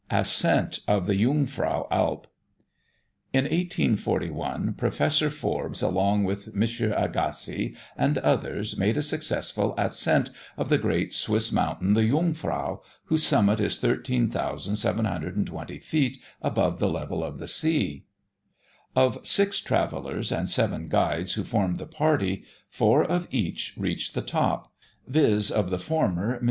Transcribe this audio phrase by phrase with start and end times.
[0.09, 2.25] ASCENT OF THE JUNGFRAU ALP.
[3.33, 6.63] In 1841, Professor Forbes, along with M.
[6.97, 13.21] Agassiz, and others, made a successful ascent of the great Swiss mountain, the Jungfrau, whose
[13.21, 18.05] summit is 13,720 feet above the level of the sea.
[18.95, 24.23] Of six travellers and seven guides who formed the party, four of each reached the
[24.23, 24.73] top
[25.05, 26.39] viz., of the former, MM.